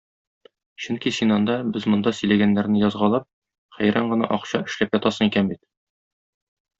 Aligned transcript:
Чөнки 0.83 1.11
син 1.17 1.33
анда, 1.35 1.57
без 1.75 1.85
монда 1.95 2.13
сөйләгәннәрне 2.21 2.81
язгалап, 2.85 3.27
хәйран 3.77 4.09
гына 4.15 4.31
акча 4.39 4.63
эшләп 4.73 4.97
ятасың 5.01 5.31
икән 5.33 5.53
бит... 5.53 5.63